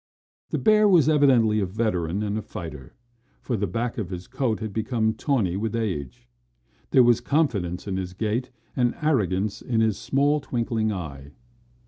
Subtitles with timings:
[0.49, 2.95] The bear was evidently a veteran and a fighter,
[3.39, 6.27] for the black of his coat had become tawny with age.
[6.89, 11.33] There was confidence in his gait and arrogance in his small, twinkling eye.